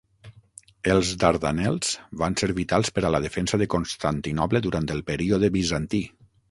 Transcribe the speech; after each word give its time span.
Els 0.93 1.11
Dardanels 1.23 1.91
van 2.23 2.39
ser 2.43 2.51
vitals 2.61 2.93
per 2.97 3.05
a 3.05 3.13
la 3.17 3.23
defensa 3.29 3.63
de 3.65 3.69
Constantinoble 3.77 4.67
durant 4.69 4.95
el 4.97 5.09
període 5.13 5.55
bizantí. 5.61 6.05